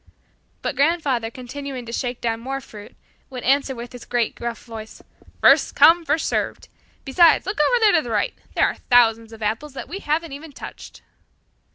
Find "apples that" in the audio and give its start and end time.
9.43-9.87